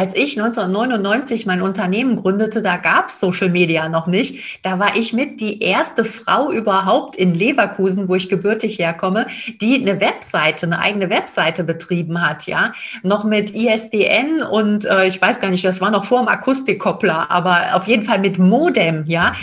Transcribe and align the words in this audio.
als 0.00 0.16
ich 0.16 0.40
1999 0.40 1.44
mein 1.44 1.60
Unternehmen 1.60 2.16
gründete, 2.16 2.62
da 2.62 2.78
gab 2.78 3.08
es 3.10 3.20
Social 3.20 3.50
Media 3.50 3.86
noch 3.86 4.06
nicht. 4.06 4.62
Da 4.62 4.78
war 4.78 4.96
ich 4.96 5.12
mit 5.12 5.42
die 5.42 5.62
erste 5.62 6.06
Frau 6.06 6.50
überhaupt 6.50 7.16
in 7.16 7.34
Leverkusen, 7.34 8.08
wo 8.08 8.14
ich 8.14 8.30
gebürtig 8.30 8.78
herkomme, 8.78 9.26
die 9.60 9.74
eine 9.74 10.00
Webseite, 10.00 10.64
eine 10.64 10.78
eigene 10.78 11.10
Webseite 11.10 11.64
betrieben 11.64 12.26
hat, 12.26 12.46
ja. 12.46 12.72
Noch 13.02 13.24
mit 13.24 13.54
ISDN 13.54 14.40
und 14.40 14.86
äh, 14.86 15.06
ich 15.06 15.20
weiß 15.20 15.38
gar 15.38 15.50
nicht, 15.50 15.66
das 15.66 15.82
war 15.82 15.90
noch 15.90 16.06
vor 16.06 16.20
dem 16.20 16.28
Akustikkoppler, 16.28 17.30
aber 17.30 17.58
auf 17.74 17.86
jeden 17.86 18.04
Fall 18.04 18.20
mit 18.20 18.38
Modem, 18.38 19.04
ja. 19.06 19.34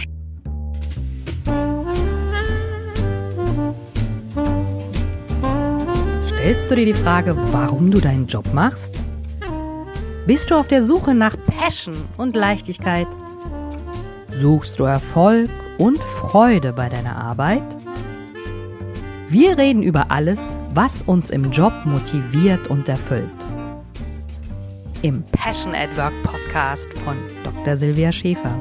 Stellst 6.26 6.71
du 6.71 6.76
dir 6.76 6.86
die 6.86 6.96
Frage, 6.96 7.38
warum 7.52 7.92
du 7.92 8.00
deinen 8.00 8.26
Job 8.26 8.52
machst? 8.54 8.96
Bist 10.28 10.52
du 10.52 10.55
auf 10.55 10.68
der 10.68 10.84
Suche 10.84 11.14
nach 11.14 11.38
Passion 11.46 12.04
und 12.18 12.36
Leichtigkeit? 12.36 13.07
Suchst 14.34 14.78
du 14.78 14.84
Erfolg 14.84 15.50
und 15.78 16.00
Freude 16.00 16.74
bei 16.74 16.89
deiner 16.89 17.15
Arbeit? 17.15 17.64
Wir 19.29 19.57
reden 19.57 19.82
über 19.82 20.11
alles, 20.11 20.42
was 20.74 21.01
uns 21.04 21.29
im 21.29 21.50
Job 21.50 21.71
motiviert 21.86 22.68
und 22.68 22.89
erfüllt. 22.89 23.32
Im 25.01 25.24
Passion 25.32 25.74
at 25.74 25.96
Work 25.96 26.21
Podcast 26.24 26.92
von 27.06 27.15
Dr. 27.46 27.78
Silvia 27.78 28.12
Schäfer. 28.12 28.59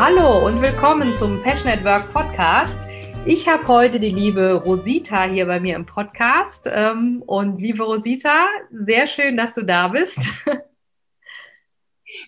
Hallo 0.00 0.46
und 0.46 0.62
willkommen 0.62 1.12
zum 1.12 1.42
Passion 1.42 1.72
at 1.72 1.82
Work 1.82 2.12
Podcast. 2.12 2.88
Ich 3.26 3.48
habe 3.48 3.66
heute 3.66 3.98
die 3.98 4.12
liebe 4.12 4.52
Rosita 4.52 5.24
hier 5.24 5.44
bei 5.46 5.58
mir 5.58 5.74
im 5.74 5.86
Podcast. 5.86 6.70
Ähm, 6.72 7.20
und 7.26 7.60
liebe 7.60 7.82
Rosita, 7.82 8.46
sehr 8.70 9.08
schön, 9.08 9.36
dass 9.36 9.54
du 9.54 9.64
da 9.64 9.88
bist. 9.88 10.20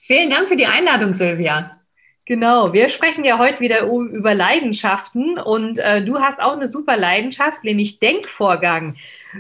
Vielen 0.03 0.31
Dank 0.31 0.49
für 0.49 0.57
die 0.57 0.67
Einladung, 0.67 1.13
Silvia. 1.13 1.81
Genau, 2.27 2.73
wir 2.73 2.89
sprechen 2.89 3.25
ja 3.25 3.39
heute 3.39 3.61
wieder 3.61 3.83
über 3.83 4.35
Leidenschaften 4.35 5.39
und 5.39 5.79
äh, 5.79 6.05
du 6.05 6.19
hast 6.19 6.41
auch 6.41 6.55
eine 6.55 6.67
super 6.67 6.97
Leidenschaft, 6.97 7.63
nämlich 7.63 8.01
Denkvorgang. 8.01 8.97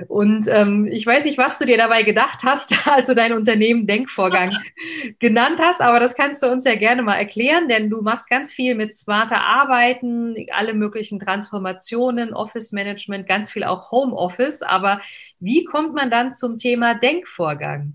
Und 0.08 0.46
ähm, 0.48 0.86
ich 0.86 1.06
weiß 1.06 1.24
nicht, 1.24 1.38
was 1.38 1.58
du 1.58 1.66
dir 1.66 1.76
dabei 1.76 2.02
gedacht 2.02 2.40
hast, 2.44 2.74
als 2.88 3.08
du 3.08 3.14
dein 3.14 3.32
Unternehmen 3.32 3.86
Denkvorgang 3.86 4.56
genannt 5.18 5.60
hast, 5.60 5.80
aber 5.80 6.00
das 6.00 6.14
kannst 6.14 6.42
du 6.42 6.50
uns 6.50 6.64
ja 6.64 6.74
gerne 6.74 7.02
mal 7.02 7.16
erklären, 7.16 7.68
denn 7.68 7.90
du 7.90 8.02
machst 8.02 8.28
ganz 8.28 8.52
viel 8.52 8.74
mit 8.74 8.94
smarter 8.94 9.40
Arbeiten, 9.40 10.34
alle 10.52 10.74
möglichen 10.74 11.18
Transformationen, 11.18 12.32
Office 12.32 12.72
Management, 12.72 13.26
ganz 13.26 13.50
viel 13.50 13.64
auch 13.64 13.90
Homeoffice. 13.90 14.62
Aber 14.62 15.00
wie 15.38 15.64
kommt 15.64 15.94
man 15.94 16.10
dann 16.10 16.34
zum 16.34 16.56
Thema 16.56 16.94
Denkvorgang? 16.94 17.94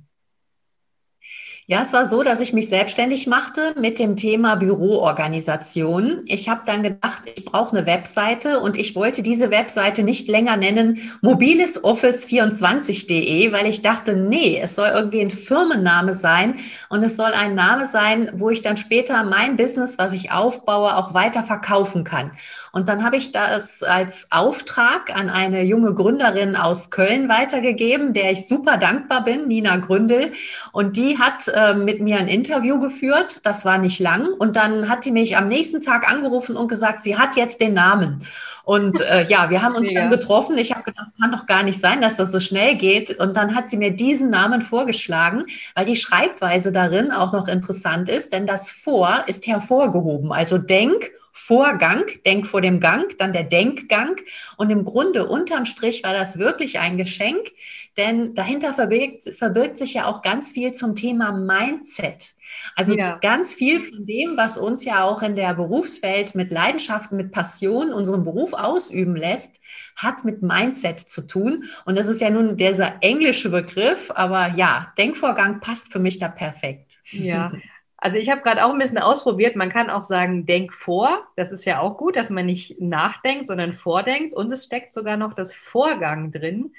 Ja, 1.67 1.81
es 1.81 1.93
war 1.93 2.05
so, 2.05 2.21
dass 2.21 2.41
ich 2.41 2.53
mich 2.53 2.69
selbstständig 2.69 3.25
machte 3.25 3.73
mit 3.75 3.97
dem 3.97 4.15
Thema 4.15 4.53
Büroorganisation. 4.53 6.21
Ich 6.27 6.47
habe 6.47 6.61
dann 6.67 6.83
gedacht, 6.83 7.23
ich 7.25 7.43
brauche 7.43 7.75
eine 7.75 7.87
Webseite 7.87 8.59
und 8.59 8.77
ich 8.77 8.95
wollte 8.95 9.23
diese 9.23 9.49
Webseite 9.49 10.03
nicht 10.03 10.27
länger 10.27 10.57
nennen 10.57 10.99
mobilesoffice24.de, 11.23 13.51
weil 13.51 13.65
ich 13.65 13.81
dachte, 13.81 14.15
nee, 14.15 14.59
es 14.61 14.75
soll 14.75 14.89
irgendwie 14.93 15.21
ein 15.21 15.31
Firmenname 15.31 16.13
sein 16.13 16.59
und 16.89 17.01
es 17.01 17.17
soll 17.17 17.31
ein 17.31 17.55
Name 17.55 17.87
sein, 17.87 18.29
wo 18.35 18.51
ich 18.51 18.61
dann 18.61 18.77
später 18.77 19.23
mein 19.23 19.57
Business, 19.57 19.97
was 19.97 20.13
ich 20.13 20.31
aufbaue, 20.31 20.95
auch 20.95 21.15
weiter 21.15 21.41
verkaufen 21.41 22.03
kann. 22.03 22.29
Und 22.75 22.89
dann 22.89 23.05
habe 23.05 23.15
ich 23.15 23.31
das 23.31 23.83
als 23.83 24.27
Auftrag 24.31 25.15
an 25.15 25.29
eine 25.29 25.63
junge 25.63 25.93
Gründerin 25.93 26.57
aus 26.57 26.89
Köln 26.89 27.29
weitergegeben, 27.29 28.11
der 28.13 28.33
ich 28.33 28.49
super 28.49 28.75
dankbar 28.75 29.23
bin, 29.23 29.47
Nina 29.47 29.77
Gründel. 29.77 30.33
Und 30.73 30.97
die 30.97 31.17
hat 31.17 31.47
äh, 31.47 31.73
mit 31.73 32.01
mir 32.01 32.17
ein 32.17 32.27
Interview 32.27 32.77
geführt. 32.77 33.45
Das 33.45 33.63
war 33.63 33.77
nicht 33.77 33.99
lang. 33.99 34.27
Und 34.27 34.57
dann 34.57 34.89
hat 34.89 35.05
sie 35.05 35.11
mich 35.11 35.37
am 35.37 35.47
nächsten 35.47 35.79
Tag 35.79 36.11
angerufen 36.11 36.57
und 36.57 36.67
gesagt, 36.67 37.01
sie 37.01 37.17
hat 37.17 37.37
jetzt 37.37 37.61
den 37.61 37.75
Namen. 37.75 38.27
Und 38.65 38.99
äh, 38.99 39.23
ja, 39.23 39.49
wir 39.49 39.61
haben 39.61 39.75
uns 39.75 39.87
Mega. 39.87 40.01
dann 40.01 40.09
getroffen. 40.09 40.57
Ich 40.57 40.73
habe 40.73 40.83
gedacht, 40.83 41.07
das 41.07 41.21
kann 41.21 41.31
doch 41.31 41.45
gar 41.45 41.63
nicht 41.63 41.79
sein, 41.79 42.01
dass 42.01 42.17
das 42.17 42.33
so 42.33 42.41
schnell 42.41 42.75
geht. 42.75 43.17
Und 43.21 43.37
dann 43.37 43.55
hat 43.55 43.67
sie 43.67 43.77
mir 43.77 43.91
diesen 43.91 44.29
Namen 44.29 44.61
vorgeschlagen, 44.61 45.45
weil 45.75 45.85
die 45.85 45.95
Schreibweise 45.95 46.73
darin 46.73 47.13
auch 47.13 47.31
noch 47.31 47.47
interessant 47.47 48.09
ist, 48.09 48.33
denn 48.33 48.45
das 48.45 48.69
Vor 48.69 49.23
ist 49.27 49.47
hervorgehoben. 49.47 50.33
Also 50.33 50.57
Denk 50.57 51.09
Vorgang, 51.37 52.05
Denk 52.25 52.47
vor 52.47 52.61
dem 52.61 52.79
Gang, 52.79 53.17
dann 53.17 53.33
der 53.33 53.43
Denkgang. 53.43 54.15
Und 54.55 54.69
im 54.69 54.85
Grunde 54.85 55.27
unterm 55.27 55.65
Strich 55.65 56.01
war 56.03 56.13
das 56.13 56.39
wirklich 56.39 56.79
ein 56.79 56.97
Geschenk, 56.97 57.51
denn 57.97 58.35
dahinter 58.35 58.73
verbirgt, 58.73 59.23
verbirgt 59.37 59.77
sich 59.77 59.95
ja 59.95 60.05
auch 60.05 60.21
ganz 60.21 60.53
viel 60.53 60.71
zum 60.71 60.95
Thema 60.95 61.33
Mindset. 61.33 62.35
Also 62.73 62.95
ja. 62.95 63.17
ganz 63.17 63.53
viel 63.53 63.81
von 63.81 64.05
dem, 64.05 64.37
was 64.37 64.57
uns 64.57 64.85
ja 64.85 65.03
auch 65.03 65.21
in 65.21 65.35
der 65.35 65.53
Berufswelt 65.55 66.35
mit 66.35 66.53
Leidenschaften, 66.53 67.17
mit 67.17 67.33
Passion 67.33 67.91
unseren 67.91 68.23
Beruf 68.23 68.53
ausüben 68.53 69.17
lässt, 69.17 69.59
hat 69.97 70.23
mit 70.23 70.41
Mindset 70.41 71.01
zu 71.01 71.27
tun. 71.27 71.65
Und 71.83 71.97
das 71.99 72.07
ist 72.07 72.21
ja 72.21 72.29
nun 72.29 72.55
dieser 72.55 72.93
englische 73.01 73.49
Begriff, 73.49 74.09
aber 74.15 74.53
ja, 74.55 74.93
Denkvorgang 74.97 75.59
passt 75.59 75.91
für 75.91 75.99
mich 75.99 76.17
da 76.17 76.29
perfekt. 76.29 76.93
Ja. 77.11 77.51
Also 77.97 78.17
ich 78.17 78.29
habe 78.29 78.41
gerade 78.41 78.65
auch 78.65 78.71
ein 78.71 78.79
bisschen 78.79 78.97
ausprobiert. 78.97 79.55
Man 79.55 79.69
kann 79.69 79.89
auch 79.89 80.03
sagen, 80.03 80.45
denk 80.45 80.73
vor. 80.73 81.27
Das 81.35 81.51
ist 81.51 81.65
ja 81.65 81.79
auch 81.79 81.97
gut, 81.97 82.15
dass 82.15 82.29
man 82.29 82.45
nicht 82.45 82.79
nachdenkt, 82.81 83.47
sondern 83.47 83.73
vordenkt. 83.73 84.33
Und 84.35 84.51
es 84.51 84.65
steckt 84.65 84.93
sogar 84.93 85.17
noch 85.17 85.33
das 85.33 85.53
Vorgang 85.53 86.31
drin, 86.31 86.73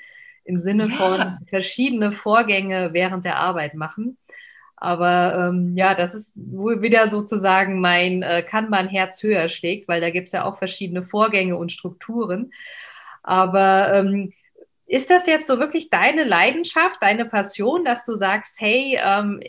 im 0.44 0.60
Sinne 0.60 0.88
ja. 0.88 0.96
von 0.96 1.38
verschiedene 1.48 2.12
Vorgänge 2.12 2.92
während 2.92 3.24
der 3.24 3.38
Arbeit 3.38 3.74
machen. 3.74 4.18
Aber 4.76 5.48
ähm, 5.48 5.74
ja, 5.74 5.94
das 5.94 6.14
ist 6.14 6.32
wohl 6.34 6.82
wieder 6.82 7.08
sozusagen 7.08 7.80
mein 7.80 8.22
äh, 8.22 8.42
kann 8.42 8.68
man 8.68 8.88
Herz 8.88 9.22
höher 9.22 9.48
schlägt, 9.48 9.88
weil 9.88 10.02
da 10.02 10.10
gibt 10.10 10.26
es 10.26 10.32
ja 10.32 10.44
auch 10.44 10.58
verschiedene 10.58 11.02
Vorgänge 11.02 11.56
und 11.56 11.72
Strukturen. 11.72 12.52
Aber 13.22 13.92
ähm, 13.94 14.34
ist 14.86 15.10
das 15.10 15.26
jetzt 15.26 15.46
so 15.46 15.58
wirklich 15.58 15.88
deine 15.88 16.24
Leidenschaft, 16.24 16.98
deine 17.00 17.24
Passion, 17.24 17.84
dass 17.84 18.04
du 18.04 18.14
sagst, 18.14 18.60
hey, 18.60 19.00
ähm, 19.02 19.40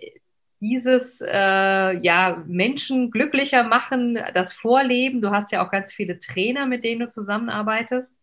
dieses 0.62 1.22
äh, 1.22 1.98
ja 2.00 2.44
Menschen 2.48 3.12
glücklicher 3.12 3.64
machen, 3.64 4.20
das 4.34 4.54
Vorleben. 4.54 5.22
Du 5.22 5.32
hast 5.32 5.52
ja 5.52 5.66
auch 5.66 5.72
ganz 5.72 5.94
viele 5.94 6.20
Trainer, 6.20 6.66
mit 6.66 6.84
denen 6.84 7.02
du 7.02 7.10
zusammenarbeitest. 7.10 8.18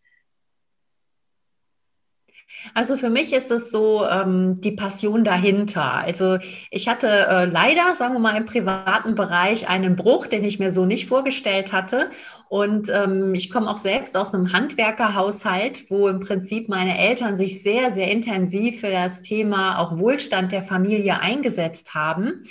Also 2.73 2.97
für 2.97 3.11
mich 3.11 3.33
ist 3.33 3.51
es 3.51 3.71
so 3.71 4.07
ähm, 4.07 4.61
die 4.61 4.73
Passion 4.73 5.25
dahinter. 5.25 5.93
Also 5.93 6.39
ich 6.71 6.89
hatte 6.89 7.09
äh, 7.09 7.45
leider, 7.45 7.95
sagen 7.95 8.15
wir 8.15 8.21
mal, 8.21 8.37
im 8.37 8.47
privaten 8.47 9.15
Bereich 9.15 9.69
einen 9.69 9.97
Bruch, 9.97 10.27
den 10.27 10.45
ich 10.45 10.59
mir 10.59 10.71
so 10.71 10.87
nicht 10.87 11.09
vorgestellt 11.09 11.73
hatte. 11.73 12.11
Und 12.49 12.89
ähm, 12.89 13.35
ich 13.35 13.51
komme 13.51 13.69
auch 13.69 13.79
selbst 13.79 14.17
aus 14.17 14.33
einem 14.33 14.53
Handwerkerhaushalt, 14.53 15.91
wo 15.91 16.09
im 16.09 16.21
Prinzip 16.21 16.69
meine 16.69 16.97
Eltern 16.99 17.37
sich 17.37 17.63
sehr, 17.63 17.91
sehr 17.91 18.11
intensiv 18.11 18.81
für 18.81 18.91
das 18.91 19.23
Thema 19.23 19.79
auch 19.79 19.99
Wohlstand 19.99 20.53
der 20.53 20.63
Familie 20.63 21.21
eingesetzt 21.21 21.95
haben. 21.95 22.45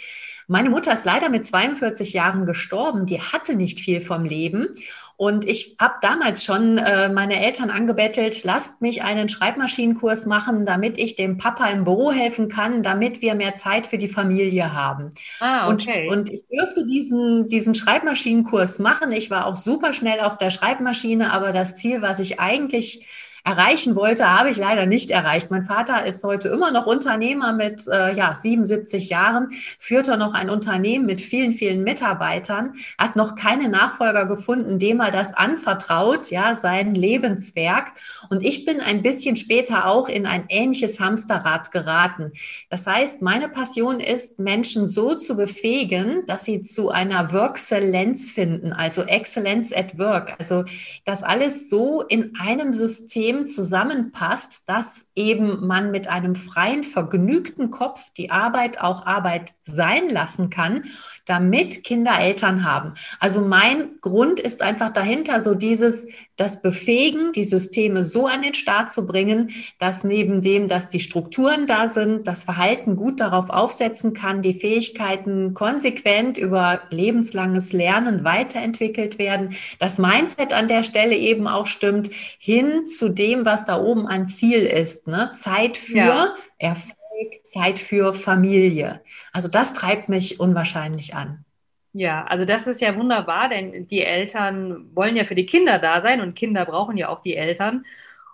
Meine 0.48 0.70
Mutter 0.70 0.94
ist 0.94 1.06
leider 1.06 1.30
mit 1.30 1.46
42 1.46 2.14
Jahren 2.14 2.46
gestorben. 2.46 3.06
Die 3.06 3.22
hatte 3.22 3.56
nicht 3.56 3.80
viel 3.80 4.02
vom 4.02 4.26
Leben. 4.26 4.68
Und 5.16 5.46
ich 5.46 5.76
habe 5.80 5.96
damals 6.02 6.44
schon 6.44 6.78
äh, 6.78 7.10
meine 7.10 7.40
Eltern 7.46 7.70
angebettelt, 7.70 8.44
lasst 8.44 8.82
mich 8.82 9.04
einen 9.04 9.30
Schreibmaschinenkurs 9.30 10.26
machen, 10.26 10.66
damit 10.66 11.00
ich 11.00 11.16
dem 11.16 11.38
Papa 11.38 11.68
im 11.68 11.84
Büro 11.84 12.12
helfen 12.12 12.50
kann, 12.50 12.84
damit 12.84 13.22
wir 13.22 13.36
mehr 13.36 13.56
Zeit 13.56 13.88
für 13.88 13.98
die 13.98 14.10
Familie 14.10 14.74
haben. 14.74 15.12
Ah, 15.40 15.72
okay. 15.72 16.08
und, 16.10 16.18
und 16.18 16.34
ich 16.34 16.46
dürfte 16.48 16.86
diesen, 16.86 17.48
diesen 17.48 17.76
Schreibmaschinenkurs 17.76 18.80
machen. 18.80 19.12
Ich 19.12 19.30
war 19.30 19.46
auch 19.46 19.56
super 19.56 19.94
schnell 19.94 20.20
auf 20.20 20.38
der 20.38 20.50
Schreibmaschine, 20.50 21.32
aber 21.32 21.54
das 21.54 21.78
Ziel, 21.78 22.02
was 22.02 22.20
ich 22.20 22.40
eigentlich 22.40 23.06
erreichen 23.46 23.98
wollte, 23.98 24.32
habe 24.32 24.52
ich 24.52 24.58
leider 24.58 24.86
nicht 24.86 25.12
erreicht. 25.12 25.52
Mein 25.52 25.66
Vater 25.66 26.06
ist 26.06 26.24
heute 26.24 26.48
immer 26.48 26.72
noch 26.72 26.86
Unternehmer 26.86 27.52
mit 27.52 27.86
äh, 27.90 28.16
ja, 28.16 28.36
77 28.36 29.10
Jahren, 29.10 29.52
führt 29.80 30.08
er 30.08 30.16
noch 30.16 30.34
ein 30.34 30.50
Unternehmen 30.50 31.06
mit 31.06 31.20
vielen, 31.20 31.52
vielen 31.52 31.84
Mitarbeitern, 31.84 32.76
hat 32.98 33.18
noch 33.18 33.36
keine 33.36 33.68
Nachfolger 33.68 34.26
gefunden, 34.26 34.80
dem 34.80 35.02
er 35.02 35.12
das 35.12 35.34
anvertraut, 35.34 36.32
ja, 36.32 36.56
sein 36.56 36.96
Lebenswerk. 36.96 37.92
Und 38.30 38.44
ich 38.44 38.64
bin 38.64 38.80
ein 38.80 39.02
bisschen 39.02 39.36
später 39.36 39.88
auch 39.88 40.08
in 40.08 40.26
ein 40.26 40.46
ähnliches 40.48 41.02
Hamsterrad 41.02 41.72
geraten. 41.72 42.32
Das 42.70 42.88
heißt, 42.88 43.22
meine 43.22 43.50
Passion 43.50 44.00
ist, 44.00 44.40
Menschen 44.40 44.88
so 44.88 45.16
zu 45.16 45.36
befähigen, 45.36 46.26
dass 46.28 46.46
sie 46.46 46.62
zu 46.62 46.92
einer 46.92 47.34
Workexzellenz 47.34 48.32
finden, 48.32 48.72
also 48.72 49.02
Excellence 49.02 49.74
at 49.74 50.00
Work. 50.00 50.36
Also 50.40 50.64
das 51.04 51.24
alles 51.24 51.70
so 51.70 52.02
in 52.04 52.38
einem 52.40 52.72
System 52.72 53.33
System 53.34 53.48
zusammenpasst, 53.48 54.62
dass 54.66 55.06
eben 55.16 55.66
man 55.66 55.92
mit 55.92 56.08
einem 56.08 56.36
freien, 56.36 56.84
vergnügten 56.84 57.72
Kopf 57.72 58.02
die 58.18 58.32
Arbeit 58.32 58.80
auch 58.80 59.06
Arbeit 59.06 59.54
sein 59.66 60.10
lassen 60.10 60.50
kann, 60.50 60.86
damit 61.26 61.84
Kinder 61.84 62.20
Eltern 62.20 62.66
haben. 62.66 62.94
Also 63.20 63.42
mein 63.42 64.00
Grund 64.02 64.40
ist 64.40 64.62
einfach 64.62 64.92
dahinter 64.92 65.42
so 65.42 65.56
dieses, 65.56 66.06
das 66.36 66.62
Befähigen, 66.62 67.32
die 67.32 67.44
Systeme 67.44 68.04
so 68.04 68.26
an 68.26 68.42
den 68.42 68.56
Start 68.56 68.92
zu 68.92 69.06
bringen, 69.06 69.52
dass 69.80 70.04
neben 70.04 70.42
dem, 70.42 70.68
dass 70.68 70.90
die 70.90 71.00
Strukturen 71.00 71.68
da 71.68 71.88
sind, 71.88 72.28
das 72.28 72.44
Verhalten 72.44 72.96
gut 72.96 73.20
darauf 73.20 73.50
aufsetzen 73.50 74.14
kann, 74.14 74.42
die 74.42 74.56
Fähigkeiten 74.56 75.54
konsequent 75.54 76.38
über 76.38 76.82
lebenslanges 76.90 77.72
Lernen 77.72 78.24
weiterentwickelt 78.24 79.20
werden, 79.20 79.56
das 79.80 80.00
Mindset 80.00 80.54
an 80.54 80.68
der 80.68 80.84
Stelle 80.84 81.16
eben 81.16 81.48
auch 81.48 81.68
stimmt, 81.68 82.10
hin 82.40 82.88
zu 82.88 83.10
dem, 83.10 83.46
was 83.46 83.66
da 83.66 83.80
oben 83.80 84.08
an 84.08 84.28
Ziel 84.28 84.62
ist. 84.62 85.08
Ne? 85.08 85.32
Zeit 85.36 85.78
für 85.78 85.98
ja. 85.98 86.36
Erfolg, 86.58 86.98
Zeit 87.44 87.80
für 87.80 88.14
Familie. 88.14 89.02
Also 89.32 89.48
das 89.48 89.74
treibt 89.74 90.10
mich 90.10 90.40
unwahrscheinlich 90.40 91.16
an. 91.16 91.46
Ja, 91.94 92.26
also 92.26 92.46
das 92.46 92.66
ist 92.66 92.82
ja 92.82 92.96
wunderbar, 92.96 93.50
denn 93.50 93.88
die 93.88 94.02
Eltern 94.02 94.90
wollen 94.96 95.16
ja 95.16 95.26
für 95.26 95.36
die 95.36 95.46
Kinder 95.46 95.78
da 95.78 96.02
sein 96.02 96.22
und 96.22 96.36
Kinder 96.36 96.66
brauchen 96.66 96.98
ja 96.98 97.10
auch 97.10 97.22
die 97.22 97.36
Eltern. 97.36 97.86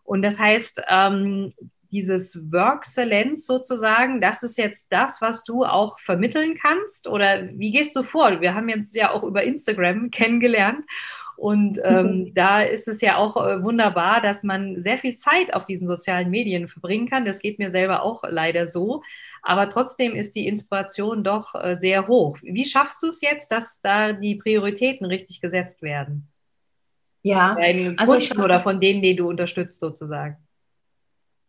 Und 0.03 0.21
das 0.21 0.39
heißt, 0.39 0.81
ähm, 0.88 1.53
dieses 1.91 2.51
Workcellenz 2.51 3.45
sozusagen, 3.45 4.21
das 4.21 4.44
ist 4.44 4.57
jetzt 4.57 4.88
das, 4.92 5.21
was 5.21 5.44
du 5.44 5.65
auch 5.65 6.00
vermitteln 6.00 6.56
kannst? 6.56 7.07
Oder 7.07 7.50
wie 7.51 7.71
gehst 7.71 7.95
du 7.95 8.03
vor? 8.03 8.42
Wir 8.42 8.53
haben 8.56 8.69
jetzt 8.69 8.95
ja 8.95 9.12
auch 9.12 9.24
über 9.24 9.44
Instagram 9.44 10.12
kennengelernt. 10.12 10.85
Und 11.39 11.80
ähm, 11.83 12.33
da 12.36 12.62
ist 12.62 12.88
es 12.88 13.01
ja 13.01 13.18
auch 13.18 13.38
äh, 13.38 13.63
wunderbar, 13.63 14.21
dass 14.21 14.44
man 14.44 14.83
sehr 14.83 14.97
viel 14.97 15.15
Zeit 15.15 15.53
auf 15.53 15.65
diesen 15.65 15.88
sozialen 15.88 16.30
Medien 16.30 16.68
verbringen 16.68 17.09
kann. 17.09 17.25
Das 17.25 17.39
geht 17.39 17.59
mir 17.59 17.71
selber 17.71 18.03
auch 18.03 18.24
leider 18.27 18.65
so 18.65 19.01
aber 19.41 19.69
trotzdem 19.69 20.15
ist 20.15 20.36
die 20.36 20.47
Inspiration 20.47 21.24
doch 21.24 21.56
äh, 21.56 21.77
sehr 21.77 22.07
hoch. 22.07 22.38
Wie 22.41 22.65
schaffst 22.65 23.01
du 23.03 23.07
es 23.07 23.21
jetzt, 23.21 23.51
dass 23.51 23.81
da 23.81 24.13
die 24.13 24.36
Prioritäten 24.36 25.06
richtig 25.06 25.41
gesetzt 25.41 25.81
werden? 25.81 26.27
Ja, 27.21 27.57
also 27.97 28.15
ich 28.15 28.38
oder 28.38 28.62
von 28.62 28.80
denen, 28.80 29.01
die 29.01 29.15
du 29.15 29.27
unterstützt 29.27 29.80
sozusagen. 29.80 30.38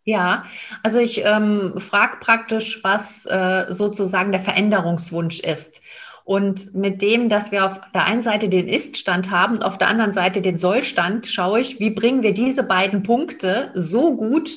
Ja, 0.05 0.47
also 0.83 0.99
ich 0.99 1.25
ähm, 1.25 1.75
frage 1.79 2.17
praktisch, 2.19 2.83
was 2.83 3.25
äh, 3.27 3.67
sozusagen 3.69 4.33
der 4.33 4.41
Veränderungswunsch 4.41 5.41
ist. 5.41 5.83
Und 6.31 6.77
mit 6.77 7.03
dem, 7.03 7.29
dass 7.29 7.51
wir 7.51 7.67
auf 7.67 7.81
der 7.93 8.05
einen 8.05 8.23
Seite 8.23 8.49
den 8.49 8.69
Ist-Stand 8.69 9.33
haben 9.33 9.55
und 9.55 9.65
auf 9.65 9.79
der 9.79 9.89
anderen 9.89 10.13
Seite 10.13 10.41
den 10.41 10.59
Soll-Stand, 10.59 11.27
schaue 11.27 11.59
ich, 11.59 11.81
wie 11.81 11.91
bringen 11.91 12.23
wir 12.23 12.33
diese 12.33 12.63
beiden 12.63 13.03
Punkte 13.03 13.73
so 13.75 14.15
gut 14.15 14.49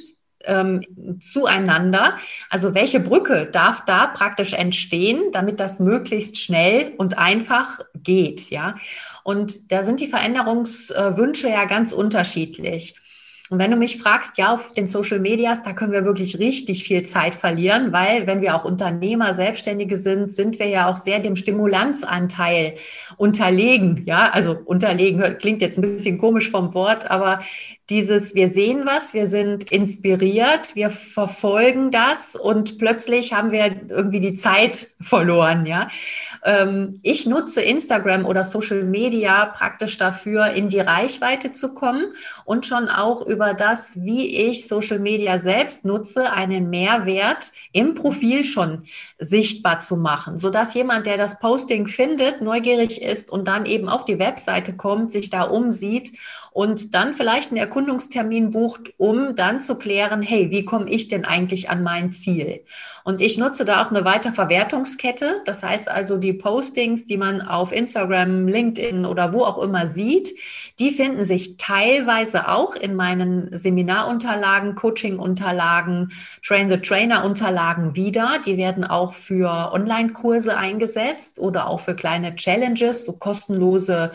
ähm, 0.43 0.83
zueinander. 1.19 2.19
Also 2.51 2.75
welche 2.75 2.99
Brücke 2.99 3.49
darf 3.51 3.85
da 3.85 4.05
praktisch 4.05 4.53
entstehen, 4.53 5.31
damit 5.31 5.59
das 5.59 5.79
möglichst 5.79 6.37
schnell 6.37 6.93
und 6.99 7.17
einfach 7.17 7.79
geht, 7.95 8.51
ja? 8.51 8.75
Und 9.23 9.71
da 9.71 9.81
sind 9.81 9.99
die 9.99 10.09
Veränderungswünsche 10.09 11.49
ja 11.49 11.65
ganz 11.65 11.91
unterschiedlich. 11.91 12.93
Und 13.49 13.59
wenn 13.59 13.71
du 13.71 13.77
mich 13.77 14.01
fragst, 14.01 14.37
ja, 14.37 14.53
auf 14.53 14.71
den 14.71 14.87
Social 14.87 15.19
Medias, 15.19 15.63
da 15.63 15.73
können 15.73 15.91
wir 15.91 16.05
wirklich 16.05 16.39
richtig 16.39 16.85
viel 16.85 17.03
Zeit 17.03 17.35
verlieren, 17.35 17.91
weil 17.91 18.25
wenn 18.25 18.41
wir 18.41 18.55
auch 18.55 18.63
Unternehmer, 18.63 19.33
Selbstständige 19.33 19.97
sind, 19.97 20.31
sind 20.31 20.59
wir 20.59 20.67
ja 20.67 20.89
auch 20.89 20.95
sehr 20.95 21.19
dem 21.19 21.35
Stimulanzanteil 21.35 22.75
unterlegen. 23.17 24.03
Ja, 24.05 24.29
also 24.31 24.57
unterlegen 24.63 25.21
klingt 25.39 25.61
jetzt 25.61 25.77
ein 25.77 25.81
bisschen 25.81 26.19
komisch 26.19 26.51
vom 26.51 26.73
Wort, 26.73 27.11
aber 27.11 27.41
dieses, 27.89 28.33
wir 28.33 28.47
sehen 28.47 28.83
was, 28.85 29.13
wir 29.13 29.27
sind 29.27 29.69
inspiriert, 29.71 30.73
wir 30.75 30.89
verfolgen 30.89 31.91
das 31.91 32.35
und 32.35 32.77
plötzlich 32.77 33.33
haben 33.33 33.51
wir 33.51 33.75
irgendwie 33.89 34.21
die 34.21 34.35
Zeit 34.35 34.95
verloren, 35.01 35.65
ja. 35.65 35.89
Ähm, 36.43 36.99
ich 37.03 37.25
nutze 37.25 37.61
Instagram 37.61 38.25
oder 38.25 38.43
Social 38.43 38.83
Media 38.83 39.45
praktisch 39.45 39.97
dafür, 39.97 40.51
in 40.51 40.69
die 40.69 40.79
Reichweite 40.79 41.51
zu 41.51 41.73
kommen 41.73 42.13
und 42.45 42.65
schon 42.65 42.89
auch 42.89 43.25
über 43.25 43.53
das, 43.53 44.01
wie 44.03 44.49
ich 44.49 44.67
Social 44.67 44.99
Media 44.99 45.39
selbst 45.39 45.85
nutze, 45.85 46.31
einen 46.31 46.69
Mehrwert 46.69 47.51
im 47.71 47.95
Profil 47.95 48.43
schon 48.43 48.85
sichtbar 49.17 49.79
zu 49.79 49.95
machen, 49.95 50.37
sodass 50.37 50.73
jemand, 50.73 51.05
der 51.05 51.17
das 51.17 51.39
Posting 51.39 51.87
findet, 51.87 52.41
neugierig 52.41 53.01
ist 53.01 53.31
und 53.31 53.47
dann 53.47 53.65
eben 53.65 53.87
auf 53.87 54.05
die 54.05 54.19
Webseite 54.19 54.73
kommt, 54.73 55.11
sich 55.11 55.29
da 55.29 55.43
umsieht 55.43 56.13
und 56.53 56.93
dann 56.93 57.15
vielleicht 57.15 57.49
einen 57.49 57.59
Erkundungstermin 57.59 58.51
bucht, 58.51 58.93
um 58.97 59.35
dann 59.35 59.59
zu 59.59 59.75
klären, 59.75 60.21
hey, 60.21 60.51
wie 60.51 60.65
komme 60.65 60.89
ich 60.89 61.07
denn 61.07 61.25
eigentlich 61.25 61.69
an 61.69 61.81
mein 61.81 62.11
Ziel? 62.11 62.63
Und 63.03 63.21
ich 63.21 63.39
nutze 63.39 63.65
da 63.65 63.83
auch 63.83 63.89
eine 63.89 64.05
Weiterverwertungskette. 64.05 65.41
Das 65.45 65.63
heißt 65.63 65.89
also, 65.89 66.17
die 66.17 66.31
Postings, 66.31 67.05
die 67.05 67.17
man 67.17 67.41
auf 67.41 67.71
Instagram, 67.71 68.47
LinkedIn 68.47 69.05
oder 69.05 69.33
wo 69.33 69.43
auch 69.43 69.61
immer 69.61 69.87
sieht, 69.87 70.29
die 70.79 70.91
finden 70.91 71.25
sich 71.25 71.57
teilweise 71.57 72.47
auch 72.47 72.75
in 72.75 72.95
meinen 72.95 73.49
Seminarunterlagen, 73.57 74.75
Coachingunterlagen, 74.75 76.11
Train 76.45 76.69
the 76.69 76.77
Trainer 76.77 77.25
Unterlagen 77.25 77.95
wieder. 77.95 78.39
Die 78.45 78.57
werden 78.57 78.83
auch 78.83 79.13
für 79.13 79.73
Online-Kurse 79.73 80.55
eingesetzt 80.55 81.39
oder 81.39 81.67
auch 81.67 81.79
für 81.79 81.95
kleine 81.95 82.35
Challenges, 82.35 83.05
so 83.05 83.13
kostenlose 83.13 84.11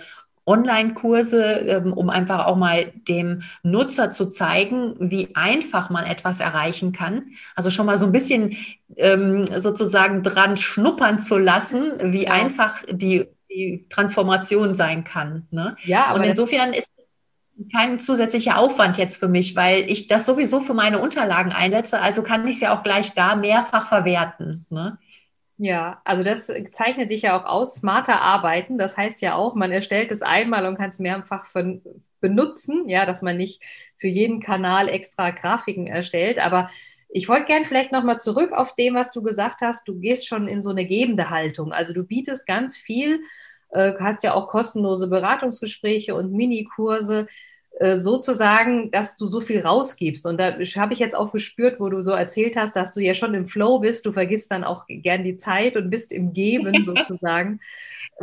Online-Kurse, 0.48 1.42
ähm, 1.44 1.92
um 1.92 2.10
einfach 2.10 2.46
auch 2.46 2.56
mal 2.56 2.92
dem 3.06 3.42
Nutzer 3.62 4.10
zu 4.10 4.26
zeigen, 4.26 4.94
wie 4.98 5.34
einfach 5.34 5.90
man 5.90 6.04
etwas 6.04 6.40
erreichen 6.40 6.92
kann. 6.92 7.26
Also 7.54 7.70
schon 7.70 7.86
mal 7.86 7.98
so 7.98 8.06
ein 8.06 8.12
bisschen 8.12 8.56
ähm, 8.96 9.46
sozusagen 9.58 10.22
dran 10.22 10.56
schnuppern 10.56 11.18
zu 11.18 11.38
lassen, 11.38 11.92
wie 12.12 12.24
ja. 12.24 12.32
einfach 12.32 12.82
die, 12.90 13.26
die 13.50 13.86
Transformation 13.90 14.74
sein 14.74 15.04
kann. 15.04 15.46
Ne? 15.50 15.76
Ja, 15.84 16.14
Und 16.14 16.24
insofern 16.24 16.72
ist 16.72 16.88
kein 17.74 17.98
zusätzlicher 17.98 18.58
Aufwand 18.58 18.98
jetzt 18.98 19.16
für 19.16 19.28
mich, 19.28 19.56
weil 19.56 19.90
ich 19.90 20.06
das 20.06 20.26
sowieso 20.26 20.60
für 20.60 20.74
meine 20.74 20.98
Unterlagen 20.98 21.52
einsetze. 21.52 22.00
Also 22.00 22.22
kann 22.22 22.46
ich 22.46 22.56
es 22.56 22.60
ja 22.60 22.76
auch 22.76 22.82
gleich 22.82 23.14
da 23.14 23.36
mehrfach 23.36 23.88
verwerten. 23.88 24.64
Ne? 24.70 24.98
Ja, 25.60 26.00
also 26.04 26.22
das 26.22 26.46
zeichnet 26.70 27.10
dich 27.10 27.22
ja 27.22 27.38
auch 27.40 27.44
aus, 27.44 27.74
smarter 27.74 28.20
arbeiten. 28.20 28.78
Das 28.78 28.96
heißt 28.96 29.20
ja 29.22 29.34
auch, 29.34 29.54
man 29.56 29.72
erstellt 29.72 30.12
es 30.12 30.22
einmal 30.22 30.66
und 30.66 30.76
kann 30.76 30.90
es 30.90 31.00
mehrfach 31.00 31.46
benutzen, 32.20 32.88
ja, 32.88 33.04
dass 33.06 33.22
man 33.22 33.36
nicht 33.36 33.60
für 33.98 34.06
jeden 34.06 34.40
Kanal 34.40 34.88
extra 34.88 35.30
Grafiken 35.30 35.88
erstellt. 35.88 36.38
Aber 36.38 36.70
ich 37.08 37.28
wollte 37.28 37.46
gern 37.46 37.64
vielleicht 37.64 37.90
nochmal 37.90 38.18
zurück 38.20 38.52
auf 38.52 38.76
dem, 38.76 38.94
was 38.94 39.10
du 39.10 39.20
gesagt 39.22 39.60
hast. 39.60 39.88
Du 39.88 39.98
gehst 39.98 40.28
schon 40.28 40.46
in 40.46 40.60
so 40.60 40.70
eine 40.70 40.86
gebende 40.86 41.28
Haltung. 41.30 41.72
Also 41.72 41.92
du 41.92 42.04
bietest 42.04 42.46
ganz 42.46 42.76
viel, 42.76 43.20
äh, 43.70 43.94
hast 43.98 44.22
ja 44.22 44.34
auch 44.34 44.48
kostenlose 44.48 45.08
Beratungsgespräche 45.08 46.14
und 46.14 46.32
Minikurse. 46.32 47.26
Äh, 47.80 47.96
sozusagen, 47.96 48.90
dass 48.90 49.16
du 49.16 49.26
so 49.26 49.40
viel 49.40 49.60
rausgibst. 49.60 50.26
Und 50.26 50.38
da 50.38 50.58
habe 50.76 50.92
ich 50.94 50.98
jetzt 50.98 51.14
auch 51.14 51.30
gespürt, 51.32 51.78
wo 51.78 51.88
du 51.88 52.02
so 52.02 52.10
erzählt 52.10 52.56
hast, 52.56 52.74
dass 52.74 52.92
du 52.92 53.00
ja 53.00 53.14
schon 53.14 53.34
im 53.34 53.46
Flow 53.46 53.78
bist. 53.78 54.04
Du 54.04 54.12
vergisst 54.12 54.50
dann 54.50 54.64
auch 54.64 54.86
gern 54.88 55.22
die 55.22 55.36
Zeit 55.36 55.76
und 55.76 55.90
bist 55.90 56.10
im 56.10 56.32
Geben 56.32 56.82
sozusagen. 56.84 57.60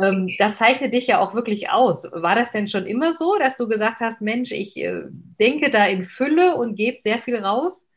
ähm, 0.02 0.36
das 0.38 0.56
zeichnet 0.56 0.92
dich 0.94 1.06
ja 1.06 1.20
auch 1.20 1.34
wirklich 1.34 1.70
aus. 1.70 2.04
War 2.12 2.34
das 2.34 2.52
denn 2.52 2.68
schon 2.68 2.86
immer 2.86 3.12
so, 3.14 3.36
dass 3.38 3.56
du 3.56 3.68
gesagt 3.68 4.00
hast, 4.00 4.20
Mensch, 4.20 4.52
ich 4.52 4.76
äh, 4.76 5.02
denke 5.40 5.70
da 5.70 5.86
in 5.86 6.04
Fülle 6.04 6.56
und 6.56 6.76
gebe 6.76 7.00
sehr 7.00 7.18
viel 7.18 7.36
raus? 7.36 7.88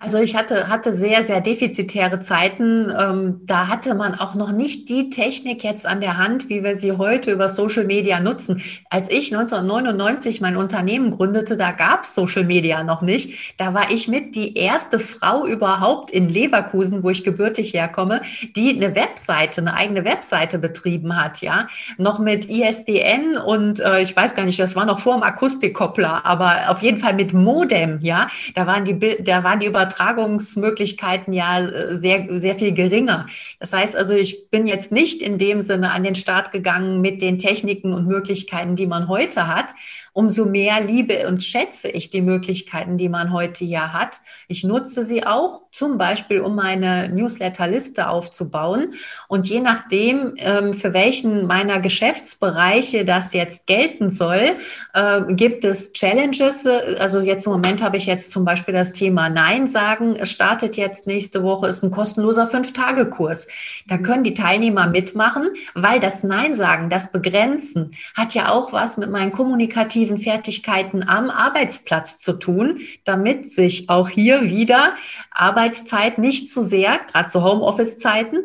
Also 0.00 0.18
ich 0.18 0.34
hatte, 0.34 0.68
hatte 0.68 0.96
sehr, 0.96 1.24
sehr 1.24 1.40
defizitäre 1.40 2.20
Zeiten. 2.20 2.92
Ähm, 2.98 3.40
da 3.44 3.68
hatte 3.68 3.94
man 3.94 4.14
auch 4.14 4.34
noch 4.34 4.52
nicht 4.52 4.88
die 4.88 5.10
Technik 5.10 5.62
jetzt 5.62 5.86
an 5.86 6.00
der 6.00 6.16
Hand, 6.16 6.48
wie 6.48 6.64
wir 6.64 6.76
sie 6.76 6.92
heute 6.92 7.32
über 7.32 7.48
Social 7.48 7.84
Media 7.84 8.20
nutzen. 8.20 8.62
Als 8.90 9.10
ich 9.10 9.34
1999 9.34 10.40
mein 10.40 10.56
Unternehmen 10.56 11.10
gründete, 11.10 11.56
da 11.56 11.72
gab 11.72 12.04
es 12.04 12.14
Social 12.14 12.44
Media 12.44 12.82
noch 12.82 13.02
nicht. 13.02 13.56
Da 13.58 13.74
war 13.74 13.90
ich 13.90 14.08
mit 14.08 14.34
die 14.34 14.56
erste 14.56 15.00
Frau 15.00 15.46
überhaupt 15.46 16.10
in 16.10 16.28
Leverkusen, 16.28 17.02
wo 17.02 17.10
ich 17.10 17.24
gebürtig 17.24 17.74
herkomme, 17.74 18.22
die 18.56 18.74
eine 18.74 18.94
Webseite, 18.94 19.60
eine 19.60 19.74
eigene 19.74 20.04
Webseite 20.04 20.58
betrieben 20.58 21.20
hat, 21.20 21.40
ja. 21.42 21.68
Noch 21.98 22.18
mit 22.18 22.48
ISDN 22.48 23.36
und 23.36 23.80
äh, 23.80 24.00
ich 24.00 24.16
weiß 24.16 24.34
gar 24.34 24.44
nicht, 24.44 24.58
das 24.58 24.76
war 24.76 24.86
noch 24.86 25.00
vor 25.00 25.14
dem 25.14 25.22
Akustikkoppler, 25.22 26.24
aber 26.24 26.56
auf 26.68 26.82
jeden 26.82 26.98
Fall 26.98 27.14
mit 27.14 27.32
Modem, 27.32 27.98
ja. 28.00 28.28
Da 28.54 28.66
waren 28.66 28.84
die, 28.84 29.22
da 29.22 29.44
waren 29.44 29.57
die 29.60 29.66
Übertragungsmöglichkeiten 29.66 31.32
ja 31.32 31.60
äh, 31.60 31.98
sehr, 31.98 32.26
sehr 32.38 32.56
viel 32.56 32.72
geringer. 32.72 33.26
Das 33.60 33.72
heißt 33.72 33.96
also, 33.96 34.14
ich 34.14 34.50
bin 34.50 34.66
jetzt 34.66 34.92
nicht 34.92 35.22
in 35.22 35.38
dem 35.38 35.60
Sinne 35.60 35.92
an 35.92 36.04
den 36.04 36.14
Start 36.14 36.52
gegangen 36.52 37.00
mit 37.00 37.22
den 37.22 37.38
Techniken 37.38 37.92
und 37.92 38.06
Möglichkeiten, 38.06 38.76
die 38.76 38.86
man 38.86 39.08
heute 39.08 39.46
hat, 39.46 39.74
umso 40.18 40.46
mehr 40.46 40.80
liebe 40.80 41.28
und 41.28 41.44
schätze 41.44 41.86
ich 41.86 42.10
die 42.10 42.22
Möglichkeiten, 42.22 42.98
die 42.98 43.08
man 43.08 43.32
heute 43.32 43.64
ja 43.64 43.92
hat. 43.92 44.20
Ich 44.48 44.64
nutze 44.64 45.04
sie 45.04 45.24
auch, 45.24 45.62
zum 45.70 45.96
Beispiel, 45.96 46.40
um 46.40 46.56
meine 46.56 47.08
Newsletterliste 47.08 48.08
aufzubauen. 48.08 48.94
Und 49.28 49.48
je 49.48 49.60
nachdem, 49.60 50.34
ähm, 50.38 50.74
für 50.74 50.92
welchen 50.92 51.46
meiner 51.46 51.78
Geschäftsbereiche 51.78 53.04
das 53.04 53.32
jetzt 53.32 53.68
gelten 53.68 54.10
soll, 54.10 54.56
äh, 54.92 55.20
gibt 55.34 55.64
es 55.64 55.92
Challenges. 55.92 56.66
Also 56.66 57.20
jetzt 57.20 57.46
im 57.46 57.52
Moment 57.52 57.80
habe 57.80 57.96
ich 57.96 58.06
jetzt 58.06 58.32
zum 58.32 58.44
Beispiel 58.44 58.74
das 58.74 58.92
Thema 58.92 59.28
Nein 59.28 59.68
sagen 59.68 60.16
startet 60.26 60.76
jetzt 60.76 61.06
nächste 61.06 61.44
Woche, 61.44 61.68
ist 61.68 61.84
ein 61.84 61.92
kostenloser 61.92 62.48
Fünf-Tage-Kurs. 62.48 63.46
Da 63.86 63.98
mhm. 63.98 64.02
können 64.02 64.24
die 64.24 64.34
Teilnehmer 64.34 64.88
mitmachen, 64.88 65.46
weil 65.74 66.00
das 66.00 66.24
Nein 66.24 66.56
sagen, 66.56 66.90
das 66.90 67.12
Begrenzen, 67.12 67.92
hat 68.14 68.34
ja 68.34 68.50
auch 68.50 68.72
was 68.72 68.96
mit 68.96 69.10
meinen 69.10 69.30
kommunikativen 69.30 70.07
Fertigkeiten 70.16 71.06
am 71.06 71.28
Arbeitsplatz 71.28 72.16
zu 72.16 72.32
tun, 72.32 72.80
damit 73.04 73.50
sich 73.50 73.90
auch 73.90 74.08
hier 74.08 74.44
wieder 74.44 74.96
Arbeitszeit 75.30 76.16
nicht 76.16 76.48
zu 76.48 76.62
sehr, 76.62 76.98
gerade 77.12 77.28
zu 77.28 77.44
Homeoffice-Zeiten, 77.44 78.38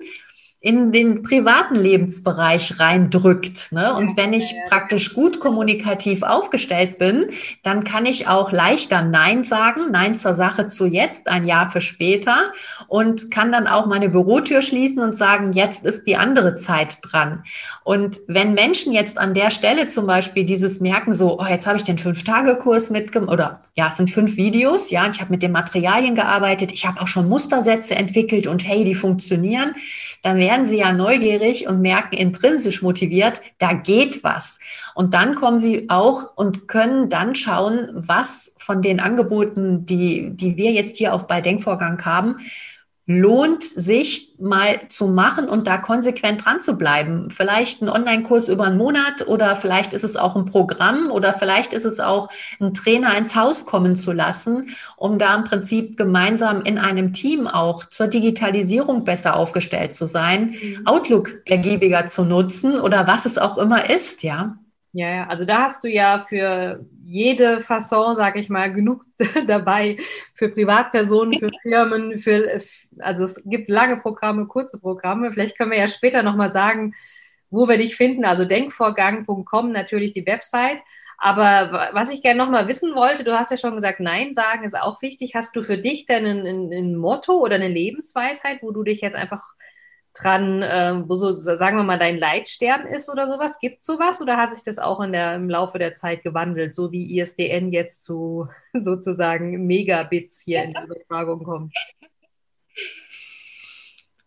in 0.63 0.93
den 0.93 1.23
privaten 1.23 1.75
Lebensbereich 1.75 2.79
reindrückt. 2.79 3.73
Ne? 3.73 3.93
Und 3.95 4.15
wenn 4.15 4.31
ich 4.31 4.55
praktisch 4.69 5.13
gut 5.13 5.41
kommunikativ 5.41 6.23
aufgestellt 6.23 6.97
bin, 6.97 7.31
dann 7.63 7.83
kann 7.83 8.05
ich 8.05 8.29
auch 8.29 8.53
leichter 8.53 9.03
Nein 9.03 9.43
sagen, 9.43 9.91
Nein 9.91 10.15
zur 10.15 10.33
Sache 10.33 10.67
zu 10.67 10.85
jetzt, 10.85 11.27
ein 11.27 11.43
Jahr 11.45 11.69
für 11.69 11.81
später 11.81 12.53
und 12.87 13.29
kann 13.29 13.51
dann 13.51 13.67
auch 13.67 13.87
meine 13.87 14.07
Bürotür 14.07 14.61
schließen 14.61 15.03
und 15.03 15.17
sagen, 15.17 15.51
jetzt 15.51 15.83
ist 15.83 16.07
die 16.07 16.15
andere 16.15 16.55
Zeit 16.55 16.99
dran. 17.01 17.43
Und 17.83 18.21
wenn 18.27 18.53
Menschen 18.53 18.93
jetzt 18.93 19.17
an 19.17 19.33
der 19.33 19.51
Stelle 19.51 19.87
zum 19.87 20.07
Beispiel 20.07 20.45
dieses 20.45 20.79
merken, 20.79 21.11
so, 21.11 21.41
oh, 21.41 21.45
jetzt 21.45 21.67
habe 21.67 21.75
ich 21.75 21.83
den 21.83 21.97
Fünf-Tage-Kurs 21.97 22.89
mitgemacht, 22.89 23.33
oder 23.33 23.61
ja, 23.75 23.89
es 23.89 23.97
sind 23.97 24.11
fünf 24.11 24.37
Videos, 24.37 24.91
ja, 24.91 25.09
ich 25.11 25.19
habe 25.19 25.31
mit 25.31 25.43
den 25.43 25.51
Materialien 25.51 26.15
gearbeitet, 26.15 26.71
ich 26.71 26.85
habe 26.85 27.01
auch 27.01 27.07
schon 27.07 27.27
Mustersätze 27.27 27.95
entwickelt 27.95 28.47
und 28.47 28.65
hey, 28.65 28.85
die 28.85 28.95
funktionieren 28.95 29.75
dann 30.23 30.37
werden 30.37 30.65
sie 30.65 30.77
ja 30.77 30.93
neugierig 30.93 31.67
und 31.67 31.81
merken 31.81 32.15
intrinsisch 32.15 32.81
motiviert, 32.81 33.41
da 33.59 33.73
geht 33.73 34.23
was. 34.23 34.57
Und 34.95 35.13
dann 35.13 35.35
kommen 35.35 35.57
sie 35.57 35.89
auch 35.89 36.35
und 36.35 36.67
können 36.67 37.09
dann 37.09 37.35
schauen, 37.35 37.89
was 37.93 38.53
von 38.57 38.81
den 38.81 39.01
Angeboten, 39.01 39.85
die, 39.85 40.31
die 40.31 40.55
wir 40.55 40.71
jetzt 40.71 40.97
hier 40.97 41.13
auch 41.13 41.23
bei 41.23 41.41
Denkvorgang 41.41 42.03
haben, 42.05 42.37
lohnt 43.05 43.63
sich 43.63 44.33
mal 44.39 44.87
zu 44.87 45.07
machen 45.07 45.49
und 45.49 45.67
da 45.67 45.77
konsequent 45.77 46.45
dran 46.45 46.61
zu 46.61 46.77
bleiben. 46.77 47.29
Vielleicht 47.31 47.81
ein 47.81 47.89
Online-Kurs 47.89 48.47
über 48.47 48.65
einen 48.65 48.77
Monat 48.77 49.27
oder 49.27 49.57
vielleicht 49.57 49.91
ist 49.91 50.05
es 50.05 50.15
auch 50.15 50.37
ein 50.37 50.45
Programm 50.45 51.11
oder 51.11 51.33
vielleicht 51.33 51.73
ist 51.73 51.83
es 51.83 51.99
auch 51.99 52.29
ein 52.61 52.73
Trainer 52.73 53.17
ins 53.17 53.35
Haus 53.35 53.65
kommen 53.65 53.97
zu 53.97 54.13
lassen, 54.13 54.69
um 54.95 55.19
da 55.19 55.35
im 55.35 55.43
Prinzip 55.43 55.97
gemeinsam 55.97 56.61
in 56.61 56.77
einem 56.77 57.11
Team 57.11 57.45
auch 57.47 57.85
zur 57.85 58.07
Digitalisierung 58.07 59.03
besser 59.03 59.35
aufgestellt 59.35 59.95
zu 59.95 60.05
sein, 60.05 60.55
mhm. 60.61 60.87
Outlook 60.87 61.41
ergiebiger 61.45 62.07
zu 62.07 62.23
nutzen 62.23 62.79
oder 62.79 63.05
was 63.05 63.25
es 63.25 63.37
auch 63.37 63.57
immer 63.57 63.89
ist, 63.89 64.23
ja. 64.23 64.57
Ja, 64.95 65.09
ja, 65.09 65.27
also 65.27 65.43
da 65.43 65.63
hast 65.63 65.83
du 65.83 65.89
ja 65.89 66.23
für 66.29 66.85
jede 67.03 67.61
Fasson, 67.61 68.13
sage 68.13 68.39
ich 68.39 68.47
mal, 68.47 68.71
genug 68.71 69.03
dabei 69.47 69.97
für 70.35 70.49
Privatpersonen, 70.49 71.33
für 71.39 71.49
Firmen, 71.63 72.19
für 72.19 72.61
also 72.99 73.23
es 73.23 73.41
gibt 73.43 73.69
lange 73.69 73.97
Programme, 73.97 74.45
kurze 74.45 74.79
Programme. 74.79 75.31
Vielleicht 75.31 75.57
können 75.57 75.71
wir 75.71 75.79
ja 75.79 75.87
später 75.87 76.21
nochmal 76.21 76.49
sagen, 76.49 76.93
wo 77.49 77.67
wir 77.67 77.77
dich 77.77 77.95
finden. 77.95 78.23
Also 78.23 78.45
denkvorgang.com 78.45 79.71
natürlich 79.71 80.13
die 80.13 80.27
Website. 80.27 80.79
Aber 81.17 81.89
was 81.93 82.11
ich 82.11 82.21
gerne 82.21 82.43
nochmal 82.43 82.67
wissen 82.67 82.93
wollte, 82.93 83.23
du 83.23 83.33
hast 83.33 83.49
ja 83.49 83.57
schon 83.57 83.75
gesagt, 83.75 83.99
Nein 83.99 84.33
sagen 84.33 84.63
ist 84.63 84.79
auch 84.79 85.01
wichtig. 85.01 85.33
Hast 85.33 85.55
du 85.55 85.63
für 85.63 85.79
dich 85.79 86.05
denn 86.05 86.25
ein, 86.25 86.45
ein, 86.45 86.71
ein 86.71 86.95
Motto 86.97 87.39
oder 87.39 87.55
eine 87.55 87.67
Lebensweisheit, 87.67 88.61
wo 88.61 88.71
du 88.71 88.83
dich 88.83 89.01
jetzt 89.01 89.15
einfach 89.15 89.41
dran, 90.13 90.61
äh, 90.61 90.93
wo 91.07 91.15
so, 91.15 91.41
sagen 91.41 91.77
wir 91.77 91.83
mal, 91.83 91.99
dein 91.99 92.17
Leitstern 92.17 92.85
ist 92.85 93.09
oder 93.09 93.27
sowas? 93.27 93.59
Gibt 93.59 93.79
es 93.79 93.85
sowas 93.85 94.21
oder 94.21 94.37
hat 94.37 94.53
sich 94.53 94.63
das 94.63 94.77
auch 94.77 95.01
in 95.01 95.11
der, 95.11 95.35
im 95.35 95.49
Laufe 95.49 95.79
der 95.79 95.95
Zeit 95.95 96.23
gewandelt, 96.23 96.75
so 96.75 96.91
wie 96.91 97.19
ISDN 97.19 97.71
jetzt 97.71 98.03
zu 98.03 98.47
sozusagen 98.73 99.65
Megabits 99.65 100.41
hier 100.41 100.63
in 100.63 100.73
die 100.73 100.83
Übertragung 100.83 101.43
kommt? 101.43 101.73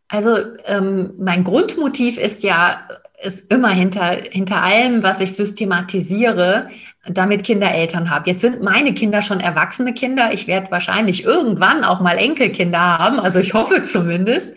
Also 0.09 0.37
ähm, 0.67 1.15
mein 1.19 1.45
Grundmotiv 1.45 2.19
ist 2.19 2.43
ja, 2.43 2.89
ist 3.21 3.53
immer 3.53 3.71
hinter, 3.71 4.17
hinter 4.31 4.63
allem, 4.63 5.03
was 5.03 5.21
ich 5.21 5.35
systematisiere, 5.35 6.69
damit 7.09 7.45
Kinder 7.45 7.73
Eltern 7.73 8.11
habe. 8.11 8.31
Jetzt 8.31 8.41
sind 8.41 8.63
meine 8.63 8.95
Kinder 8.95 9.23
schon 9.23 9.41
erwachsene 9.41 9.95
Kinder. 9.95 10.33
Ich 10.33 10.47
werde 10.47 10.71
wahrscheinlich 10.71 11.25
irgendwann 11.25 11.85
auch 11.85 12.01
mal 12.01 12.19
Enkelkinder 12.19 12.99
haben, 12.99 13.21
also 13.21 13.39
ich 13.39 13.55
hoffe 13.55 13.83
zumindest. 13.83 14.53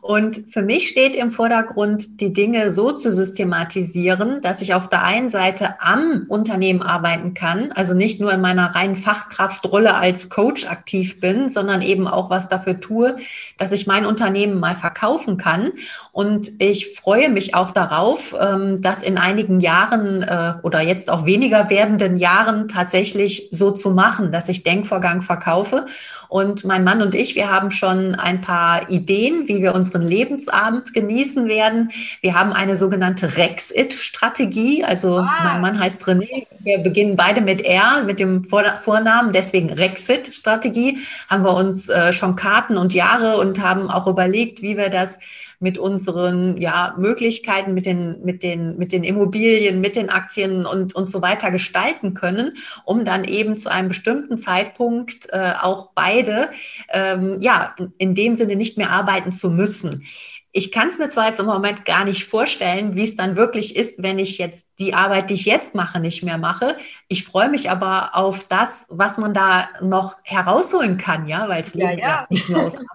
Und 0.00 0.44
für 0.50 0.62
mich 0.62 0.88
steht 0.88 1.14
im 1.14 1.30
Vordergrund, 1.30 2.20
die 2.20 2.32
Dinge 2.32 2.72
so 2.72 2.92
zu 2.92 3.12
systematisieren, 3.12 4.40
dass 4.40 4.62
ich 4.62 4.74
auf 4.74 4.88
der 4.88 5.04
einen 5.04 5.28
Seite 5.28 5.80
am 5.80 6.26
Unternehmen 6.28 6.82
arbeiten 6.82 7.34
kann, 7.34 7.72
also 7.72 7.94
nicht 7.94 8.20
nur 8.20 8.32
in 8.32 8.40
meiner 8.40 8.74
reinen 8.74 8.96
Fachkraftrolle 8.96 9.94
als 9.94 10.28
Coach 10.28 10.66
aktiv 10.66 11.20
bin, 11.20 11.48
sondern 11.48 11.82
eben 11.82 12.08
auch 12.08 12.30
was 12.30 12.48
dafür 12.48 12.80
tue, 12.80 13.16
dass 13.58 13.72
ich 13.72 13.86
mein 13.86 14.06
Unternehmen 14.06 14.58
mal 14.58 14.76
verkaufen 14.76 15.36
kann. 15.36 15.72
Und 16.12 16.50
ich 16.58 16.98
freue 16.98 17.28
mich 17.28 17.54
auch 17.54 17.70
darauf, 17.70 18.34
ähm, 18.38 18.80
dass 18.80 19.02
in 19.02 19.18
einigen 19.18 19.60
Jahren 19.60 20.22
äh, 20.22 20.54
oder 20.62 20.80
jetzt 20.80 21.10
auch 21.10 21.26
weniger 21.26 21.70
werdenden 21.70 22.18
Jahren 22.18 22.68
tatsächlich 22.68 23.48
so 23.50 23.70
zu 23.70 23.90
machen, 23.90 24.32
dass 24.32 24.48
ich 24.48 24.62
Denkvorgang 24.62 25.22
verkaufe 25.22 25.86
und 26.32 26.64
mein 26.64 26.82
Mann 26.82 27.02
und 27.02 27.14
ich, 27.14 27.34
wir 27.34 27.50
haben 27.50 27.70
schon 27.70 28.14
ein 28.14 28.40
paar 28.40 28.88
Ideen, 28.88 29.48
wie 29.48 29.60
wir 29.60 29.74
unseren 29.74 30.00
Lebensabend 30.00 30.94
genießen 30.94 31.46
werden. 31.46 31.90
Wir 32.22 32.34
haben 32.34 32.54
eine 32.54 32.78
sogenannte 32.78 33.36
Rexit-Strategie. 33.36 34.82
Also 34.82 35.18
ah. 35.18 35.30
mein 35.44 35.60
Mann 35.60 35.78
heißt 35.78 36.02
René. 36.04 36.46
Wir 36.60 36.78
beginnen 36.78 37.16
beide 37.16 37.42
mit 37.42 37.60
R, 37.60 38.04
mit 38.06 38.18
dem 38.18 38.44
Vornamen. 38.44 39.34
Deswegen 39.34 39.74
Rexit-Strategie. 39.74 41.00
Haben 41.28 41.44
wir 41.44 41.54
uns 41.54 41.90
äh, 41.90 42.14
schon 42.14 42.34
Karten 42.34 42.78
und 42.78 42.94
Jahre 42.94 43.36
und 43.36 43.60
haben 43.60 43.90
auch 43.90 44.06
überlegt, 44.06 44.62
wie 44.62 44.78
wir 44.78 44.88
das 44.88 45.18
mit 45.62 45.78
unseren 45.78 46.56
ja, 46.60 46.94
Möglichkeiten, 46.98 47.72
mit 47.72 47.86
den, 47.86 48.20
mit, 48.24 48.42
den, 48.42 48.76
mit 48.76 48.92
den 48.92 49.04
Immobilien, 49.04 49.80
mit 49.80 49.94
den 49.94 50.10
Aktien 50.10 50.66
und, 50.66 50.94
und 50.94 51.08
so 51.08 51.22
weiter 51.22 51.52
gestalten 51.52 52.14
können, 52.14 52.56
um 52.84 53.04
dann 53.04 53.22
eben 53.24 53.56
zu 53.56 53.70
einem 53.70 53.88
bestimmten 53.88 54.38
Zeitpunkt 54.38 55.28
äh, 55.30 55.52
auch 55.62 55.90
beide 55.94 56.50
ähm, 56.90 57.40
ja, 57.40 57.76
in 57.96 58.16
dem 58.16 58.34
Sinne 58.34 58.56
nicht 58.56 58.76
mehr 58.76 58.90
arbeiten 58.90 59.30
zu 59.30 59.50
müssen. 59.50 60.04
Ich 60.50 60.72
kann 60.72 60.88
es 60.88 60.98
mir 60.98 61.08
zwar 61.08 61.28
jetzt 61.28 61.40
im 61.40 61.46
Moment 61.46 61.84
gar 61.84 62.04
nicht 62.04 62.24
vorstellen, 62.24 62.96
wie 62.96 63.04
es 63.04 63.16
dann 63.16 63.36
wirklich 63.36 63.76
ist, 63.76 63.94
wenn 64.02 64.18
ich 64.18 64.38
jetzt 64.38 64.66
die 64.80 64.94
Arbeit, 64.94 65.30
die 65.30 65.34
ich 65.34 65.44
jetzt 65.46 65.76
mache, 65.76 66.00
nicht 66.00 66.24
mehr 66.24 66.38
mache. 66.38 66.76
Ich 67.06 67.24
freue 67.24 67.48
mich 67.48 67.70
aber 67.70 68.16
auf 68.16 68.44
das, 68.48 68.86
was 68.90 69.16
man 69.16 69.32
da 69.32 69.68
noch 69.80 70.16
herausholen 70.24 70.98
kann, 70.98 71.28
ja, 71.28 71.48
weil 71.48 71.62
es 71.62 71.72
ja, 71.72 71.92
ja. 71.92 72.26
nicht 72.28 72.48
nur 72.48 72.64
aus. 72.64 72.76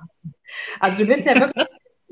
Also 0.80 1.04
du 1.04 1.14
bist 1.14 1.28
ja 1.28 1.40
wirklich 1.40 1.68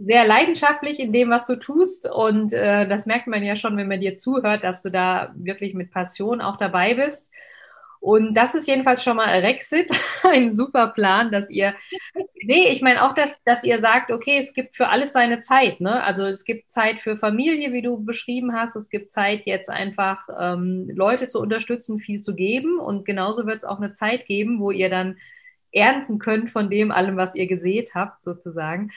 sehr 0.05 0.25
leidenschaftlich 0.25 0.99
in 0.99 1.11
dem, 1.11 1.31
was 1.31 1.47
du 1.47 1.55
tust. 1.55 2.07
Und 2.09 2.53
äh, 2.53 2.87
das 2.87 3.07
merkt 3.07 3.25
man 3.25 3.43
ja 3.43 3.55
schon, 3.55 3.75
wenn 3.75 3.87
man 3.87 4.01
dir 4.01 4.13
zuhört, 4.13 4.63
dass 4.63 4.83
du 4.83 4.91
da 4.91 5.33
wirklich 5.35 5.73
mit 5.73 5.91
Passion 5.91 6.41
auch 6.41 6.57
dabei 6.57 6.93
bist. 6.93 7.31
Und 7.99 8.35
das 8.35 8.53
ist 8.53 8.67
jedenfalls 8.67 9.03
schon 9.03 9.17
mal 9.17 9.27
Rexit, 9.29 9.89
ein 10.23 10.51
super 10.51 10.89
Plan, 10.89 11.31
dass 11.31 11.49
ihr, 11.49 11.73
nee, 12.43 12.67
ich 12.67 12.83
meine 12.83 13.03
auch, 13.03 13.15
dass, 13.15 13.43
dass 13.45 13.63
ihr 13.63 13.79
sagt, 13.79 14.11
okay, 14.11 14.37
es 14.37 14.53
gibt 14.53 14.75
für 14.75 14.89
alles 14.89 15.11
seine 15.11 15.41
Zeit, 15.41 15.81
ne? 15.81 16.03
Also 16.03 16.25
es 16.25 16.45
gibt 16.45 16.69
Zeit 16.69 16.99
für 16.99 17.17
Familie, 17.17 17.73
wie 17.73 17.81
du 17.81 18.05
beschrieben 18.05 18.53
hast, 18.53 18.75
es 18.75 18.91
gibt 18.91 19.09
Zeit, 19.09 19.47
jetzt 19.47 19.71
einfach 19.71 20.19
ähm, 20.39 20.87
Leute 20.93 21.27
zu 21.27 21.41
unterstützen, 21.41 21.97
viel 21.97 22.19
zu 22.19 22.35
geben 22.35 22.77
und 22.79 23.05
genauso 23.05 23.47
wird 23.47 23.57
es 23.57 23.63
auch 23.65 23.79
eine 23.79 23.89
Zeit 23.89 24.27
geben, 24.27 24.59
wo 24.59 24.69
ihr 24.69 24.91
dann 24.91 25.17
ernten 25.71 26.19
könnt 26.19 26.51
von 26.51 26.69
dem 26.69 26.91
allem, 26.91 27.17
was 27.17 27.33
ihr 27.33 27.47
gesät 27.47 27.95
habt, 27.95 28.21
sozusagen. 28.21 28.91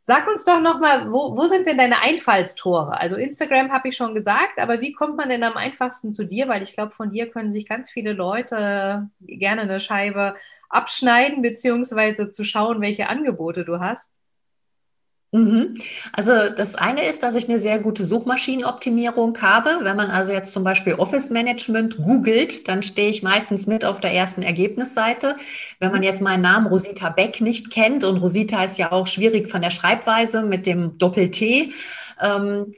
Sag 0.00 0.26
uns 0.26 0.44
doch 0.44 0.60
nochmal, 0.60 1.12
wo, 1.12 1.36
wo 1.36 1.44
sind 1.46 1.66
denn 1.66 1.76
deine 1.76 2.00
Einfallstore? 2.00 2.98
Also 2.98 3.16
Instagram 3.16 3.70
habe 3.72 3.88
ich 3.88 3.96
schon 3.96 4.14
gesagt, 4.14 4.58
aber 4.58 4.80
wie 4.80 4.92
kommt 4.92 5.16
man 5.16 5.28
denn 5.28 5.42
am 5.44 5.56
einfachsten 5.56 6.14
zu 6.14 6.24
dir? 6.24 6.48
Weil 6.48 6.62
ich 6.62 6.72
glaube, 6.72 6.92
von 6.94 7.10
dir 7.10 7.30
können 7.30 7.52
sich 7.52 7.68
ganz 7.68 7.90
viele 7.90 8.12
Leute 8.14 9.10
gerne 9.20 9.62
eine 9.62 9.80
Scheibe 9.80 10.36
abschneiden, 10.70 11.42
beziehungsweise 11.42 12.30
zu 12.30 12.44
schauen, 12.44 12.80
welche 12.80 13.08
Angebote 13.08 13.64
du 13.64 13.80
hast. 13.80 14.17
Mhm. 15.30 15.76
Also 16.14 16.32
das 16.56 16.74
eine 16.74 17.06
ist, 17.06 17.22
dass 17.22 17.34
ich 17.34 17.48
eine 17.48 17.58
sehr 17.58 17.78
gute 17.78 18.04
Suchmaschinenoptimierung 18.04 19.36
habe. 19.42 19.80
Wenn 19.82 19.96
man 19.96 20.10
also 20.10 20.32
jetzt 20.32 20.52
zum 20.52 20.64
Beispiel 20.64 20.94
Office 20.94 21.28
Management 21.28 21.98
googelt, 21.98 22.66
dann 22.66 22.82
stehe 22.82 23.10
ich 23.10 23.22
meistens 23.22 23.66
mit 23.66 23.84
auf 23.84 24.00
der 24.00 24.12
ersten 24.14 24.42
Ergebnisseite. 24.42 25.36
Wenn 25.80 25.92
man 25.92 26.02
jetzt 26.02 26.22
meinen 26.22 26.40
Namen 26.40 26.66
Rosita 26.66 27.10
Beck 27.10 27.42
nicht 27.42 27.70
kennt, 27.70 28.04
und 28.04 28.16
Rosita 28.16 28.64
ist 28.64 28.78
ja 28.78 28.90
auch 28.90 29.06
schwierig 29.06 29.50
von 29.50 29.60
der 29.60 29.70
Schreibweise 29.70 30.42
mit 30.42 30.66
dem 30.66 30.96
Doppel-T, 30.96 31.72
ähm, 32.22 32.74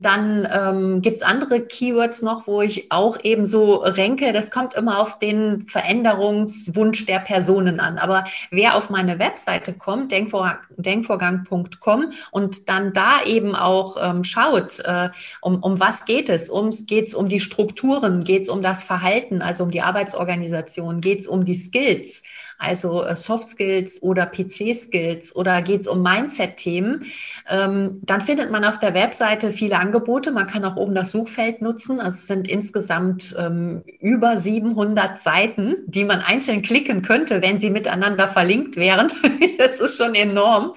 dann 0.00 0.46
ähm, 0.52 1.02
gibt 1.02 1.16
es 1.16 1.22
andere 1.22 1.60
Keywords 1.60 2.22
noch, 2.22 2.46
wo 2.46 2.62
ich 2.62 2.92
auch 2.92 3.18
eben 3.24 3.44
so 3.44 3.76
renke. 3.76 4.32
Das 4.32 4.52
kommt 4.52 4.74
immer 4.74 5.00
auf 5.00 5.18
den 5.18 5.66
Veränderungswunsch 5.66 7.04
der 7.06 7.18
Personen 7.18 7.80
an. 7.80 7.98
Aber 7.98 8.24
wer 8.52 8.76
auf 8.76 8.90
meine 8.90 9.18
Webseite 9.18 9.72
kommt, 9.72 10.12
denkvorgang, 10.12 10.58
denkvorgang.com 10.76 12.12
und 12.30 12.68
dann 12.68 12.92
da 12.92 13.24
eben 13.26 13.56
auch 13.56 13.96
ähm, 14.00 14.22
schaut, 14.22 14.78
äh, 14.84 15.08
um, 15.40 15.62
um 15.64 15.80
was 15.80 16.04
geht 16.04 16.28
es? 16.28 16.48
Ums, 16.48 16.86
geht 16.86 17.08
es 17.08 17.14
um 17.14 17.28
die 17.28 17.40
Strukturen? 17.40 18.22
Geht 18.22 18.42
es 18.42 18.48
um 18.48 18.62
das 18.62 18.84
Verhalten, 18.84 19.42
also 19.42 19.64
um 19.64 19.72
die 19.72 19.82
Arbeitsorganisation? 19.82 21.00
Geht 21.00 21.20
es 21.20 21.26
um 21.26 21.44
die 21.44 21.56
Skills? 21.56 22.22
Also 22.58 23.04
äh, 23.04 23.16
Soft 23.16 23.48
Skills 23.48 24.02
oder 24.02 24.26
PC 24.26 24.74
Skills 24.74 25.34
oder 25.34 25.62
geht 25.62 25.82
es 25.82 25.86
um 25.86 26.02
Mindset-Themen, 26.02 27.06
ähm, 27.48 28.00
dann 28.02 28.20
findet 28.20 28.50
man 28.50 28.64
auf 28.64 28.78
der 28.78 28.94
Webseite 28.94 29.52
viele 29.52 29.78
Angebote. 29.78 30.32
Man 30.32 30.48
kann 30.48 30.64
auch 30.64 30.76
oben 30.76 30.94
das 30.94 31.12
Suchfeld 31.12 31.62
nutzen. 31.62 32.00
Also 32.00 32.16
es 32.16 32.26
sind 32.26 32.48
insgesamt 32.48 33.34
ähm, 33.38 33.82
über 34.00 34.36
700 34.36 35.18
Seiten, 35.18 35.76
die 35.86 36.04
man 36.04 36.20
einzeln 36.20 36.62
klicken 36.62 37.02
könnte, 37.02 37.42
wenn 37.42 37.58
sie 37.58 37.70
miteinander 37.70 38.28
verlinkt 38.28 38.76
wären. 38.76 39.10
das 39.58 39.78
ist 39.80 39.96
schon 39.96 40.14
enorm. 40.14 40.74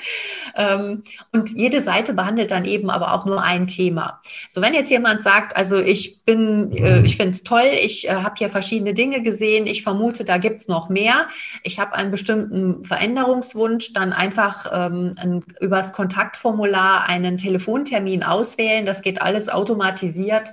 Ähm, 0.55 1.03
und 1.31 1.51
jede 1.51 1.81
Seite 1.81 2.13
behandelt 2.13 2.51
dann 2.51 2.65
eben 2.65 2.89
aber 2.89 3.13
auch 3.13 3.25
nur 3.25 3.41
ein 3.43 3.67
Thema. 3.67 4.21
So, 4.49 4.61
wenn 4.61 4.73
jetzt 4.73 4.91
jemand 4.91 5.21
sagt, 5.21 5.55
also 5.55 5.77
ich 5.77 6.21
bin, 6.23 6.71
äh, 6.71 7.01
ich 7.01 7.17
finde 7.17 7.31
es 7.31 7.43
toll, 7.43 7.63
ich 7.81 8.07
äh, 8.07 8.13
habe 8.13 8.35
hier 8.37 8.49
verschiedene 8.49 8.93
Dinge 8.93 9.21
gesehen, 9.21 9.67
ich 9.67 9.83
vermute, 9.83 10.23
da 10.23 10.37
gibt 10.37 10.59
es 10.59 10.67
noch 10.67 10.89
mehr. 10.89 11.27
Ich 11.63 11.79
habe 11.79 11.93
einen 11.93 12.11
bestimmten 12.11 12.83
Veränderungswunsch, 12.83 13.93
dann 13.93 14.13
einfach 14.13 14.69
ähm, 14.71 15.43
übers 15.59 15.93
Kontaktformular 15.93 17.07
einen 17.07 17.37
Telefontermin 17.37 18.23
auswählen. 18.23 18.85
Das 18.85 19.01
geht 19.01 19.21
alles 19.21 19.49
automatisiert. 19.49 20.51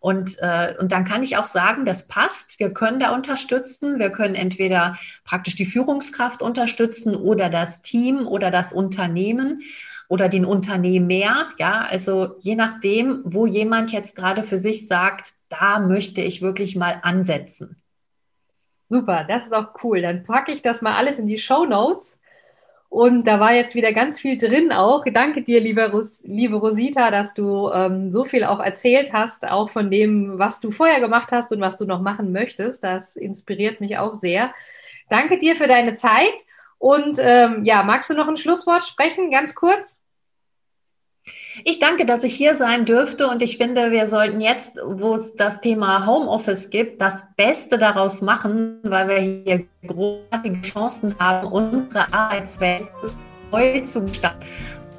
Und, 0.00 0.38
äh, 0.40 0.74
und 0.78 0.92
dann 0.92 1.04
kann 1.04 1.22
ich 1.22 1.36
auch 1.36 1.44
sagen, 1.44 1.84
das 1.84 2.08
passt. 2.08 2.58
Wir 2.58 2.72
können 2.72 3.00
da 3.00 3.14
unterstützen. 3.14 3.98
Wir 3.98 4.10
können 4.10 4.34
entweder 4.34 4.98
praktisch 5.24 5.54
die 5.54 5.66
Führungskraft 5.66 6.40
unterstützen 6.40 7.14
oder 7.14 7.50
das 7.50 7.82
Team 7.82 8.26
oder 8.26 8.50
das 8.50 8.72
Unternehmen 8.72 9.62
oder 10.08 10.30
den 10.30 10.46
Unternehmer. 10.46 11.52
Ja, 11.58 11.86
also 11.88 12.36
je 12.40 12.56
nachdem, 12.56 13.20
wo 13.24 13.46
jemand 13.46 13.92
jetzt 13.92 14.16
gerade 14.16 14.42
für 14.42 14.58
sich 14.58 14.88
sagt, 14.88 15.34
da 15.50 15.78
möchte 15.78 16.22
ich 16.22 16.40
wirklich 16.40 16.76
mal 16.76 17.00
ansetzen. 17.02 17.76
Super, 18.86 19.24
das 19.28 19.44
ist 19.44 19.52
auch 19.52 19.74
cool. 19.84 20.00
Dann 20.00 20.24
packe 20.24 20.50
ich 20.50 20.62
das 20.62 20.80
mal 20.80 20.96
alles 20.96 21.18
in 21.18 21.26
die 21.26 21.38
Show 21.38 21.66
Notes. 21.66 22.19
Und 22.90 23.24
da 23.28 23.38
war 23.38 23.54
jetzt 23.54 23.76
wieder 23.76 23.92
ganz 23.92 24.18
viel 24.20 24.36
drin 24.36 24.72
auch. 24.72 25.04
Danke 25.14 25.42
dir, 25.42 25.60
liebe, 25.60 25.92
Ros 25.92 26.24
liebe 26.26 26.56
Rosita, 26.56 27.12
dass 27.12 27.34
du 27.34 27.70
ähm, 27.70 28.10
so 28.10 28.24
viel 28.24 28.42
auch 28.44 28.58
erzählt 28.58 29.12
hast, 29.12 29.46
auch 29.48 29.70
von 29.70 29.92
dem, 29.92 30.40
was 30.40 30.58
du 30.58 30.72
vorher 30.72 30.98
gemacht 30.98 31.30
hast 31.30 31.52
und 31.52 31.60
was 31.60 31.78
du 31.78 31.86
noch 31.86 32.02
machen 32.02 32.32
möchtest. 32.32 32.82
Das 32.82 33.14
inspiriert 33.14 33.80
mich 33.80 33.96
auch 33.98 34.16
sehr. 34.16 34.52
Danke 35.08 35.38
dir 35.38 35.54
für 35.54 35.68
deine 35.68 35.94
Zeit. 35.94 36.34
Und 36.78 37.18
ähm, 37.20 37.64
ja, 37.64 37.84
magst 37.84 38.10
du 38.10 38.14
noch 38.14 38.26
ein 38.26 38.36
Schlusswort 38.36 38.82
sprechen, 38.82 39.30
ganz 39.30 39.54
kurz? 39.54 40.02
Ich 41.64 41.78
danke, 41.78 42.06
dass 42.06 42.24
ich 42.24 42.34
hier 42.34 42.54
sein 42.54 42.84
dürfte 42.84 43.28
und 43.28 43.42
ich 43.42 43.58
finde, 43.58 43.90
wir 43.90 44.06
sollten 44.06 44.40
jetzt, 44.40 44.72
wo 44.84 45.14
es 45.14 45.34
das 45.34 45.60
Thema 45.60 46.06
Homeoffice 46.06 46.70
gibt, 46.70 47.00
das 47.00 47.24
Beste 47.36 47.76
daraus 47.76 48.22
machen, 48.22 48.78
weil 48.82 49.08
wir 49.08 49.18
hier 49.18 49.66
großartige 49.86 50.60
Chancen 50.62 51.14
haben, 51.18 51.48
unsere 51.48 52.12
Arbeitswelt 52.12 52.88
neu 53.52 53.80
zu 53.80 54.04
gestalten. 54.04 54.46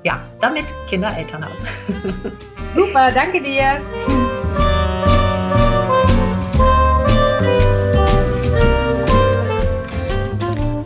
Ja, 0.04 0.22
damit 0.40 0.66
Kinder 0.88 1.16
Eltern 1.16 1.46
haben. 1.46 1.56
Super, 2.76 3.12
danke 3.12 3.42
dir. 3.42 3.82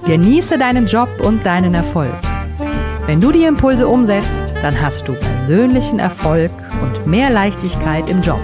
Genieße 0.06 0.58
deinen 0.58 0.86
Job 0.86 1.10
und 1.22 1.46
deinen 1.46 1.74
Erfolg. 1.74 2.14
Wenn 3.08 3.22
du 3.22 3.32
die 3.32 3.44
Impulse 3.44 3.88
umsetzt, 3.88 4.54
dann 4.62 4.80
hast 4.82 5.08
du 5.08 5.14
persönlichen 5.46 6.00
Erfolg 6.00 6.50
und 6.82 7.06
mehr 7.06 7.30
Leichtigkeit 7.30 8.10
im 8.10 8.20
Job. 8.24 8.40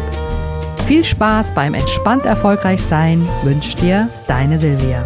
Viel 0.86 1.04
Spaß 1.04 1.52
beim 1.52 1.74
entspannt 1.74 2.28
erfolgreich 2.28 2.80
sein 2.80 3.28
wünscht 3.44 3.82
dir 3.82 4.08
deine 4.28 4.60
Silvia. 4.60 5.04